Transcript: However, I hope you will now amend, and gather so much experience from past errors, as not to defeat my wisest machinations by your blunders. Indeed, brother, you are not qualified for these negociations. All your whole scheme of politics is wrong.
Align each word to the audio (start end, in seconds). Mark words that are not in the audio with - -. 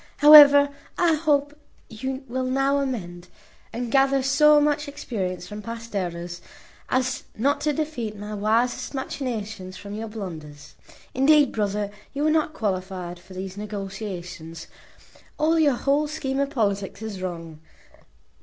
However, 0.17 0.69
I 0.97 1.13
hope 1.13 1.55
you 1.87 2.23
will 2.27 2.45
now 2.45 2.79
amend, 2.79 3.27
and 3.71 3.91
gather 3.91 4.23
so 4.23 4.59
much 4.59 4.87
experience 4.87 5.47
from 5.47 5.61
past 5.61 5.95
errors, 5.95 6.41
as 6.89 7.25
not 7.37 7.61
to 7.61 7.71
defeat 7.73 8.17
my 8.17 8.33
wisest 8.33 8.95
machinations 8.95 9.77
by 9.83 9.91
your 9.91 10.07
blunders. 10.07 10.73
Indeed, 11.13 11.51
brother, 11.51 11.91
you 12.15 12.25
are 12.25 12.31
not 12.31 12.51
qualified 12.55 13.19
for 13.19 13.35
these 13.35 13.57
negociations. 13.57 14.65
All 15.37 15.59
your 15.59 15.75
whole 15.75 16.07
scheme 16.07 16.39
of 16.39 16.49
politics 16.49 17.03
is 17.03 17.21
wrong. 17.21 17.59